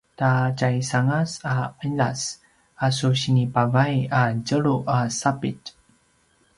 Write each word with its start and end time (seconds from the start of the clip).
ta 0.19 0.29
tjaisangas 0.57 1.31
a 1.53 1.53
qiljas 1.79 2.21
a 2.85 2.87
su 2.97 3.09
sinipavay 3.21 3.95
a 4.19 4.21
tjelu 4.47 4.75
a 4.97 4.99
sapitj 5.19 5.65